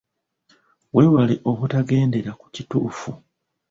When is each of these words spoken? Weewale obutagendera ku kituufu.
Weewale 0.95 1.35
obutagendera 1.49 2.31
ku 2.39 2.45
kituufu. 2.55 3.11